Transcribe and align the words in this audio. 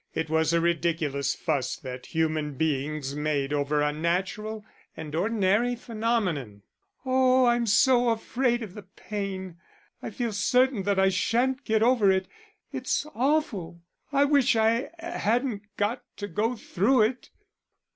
It 0.15 0.31
was 0.31 0.51
a 0.51 0.59
ridiculous 0.59 1.35
fuss 1.35 1.75
that 1.75 2.07
human 2.07 2.55
beings 2.55 3.13
made 3.13 3.53
over 3.53 3.83
a 3.83 3.93
natural 3.93 4.65
and 4.97 5.13
ordinary 5.13 5.75
phenomenon. 5.75 6.63
"Oh, 7.05 7.45
I'm 7.45 7.67
so 7.67 8.09
afraid 8.09 8.63
of 8.63 8.73
the 8.73 8.81
pain. 8.81 9.57
I 10.01 10.09
feel 10.09 10.33
certain 10.33 10.81
that 10.89 10.97
I 10.97 11.09
shan't 11.09 11.63
get 11.63 11.83
over 11.83 12.09
it 12.11 12.27
it's 12.71 13.05
awful. 13.13 13.83
I 14.11 14.25
wish 14.25 14.55
I 14.55 14.89
hadn't 14.97 15.61
got 15.77 16.01
to 16.17 16.27
go 16.27 16.55
through 16.55 17.03
it." 17.03 17.29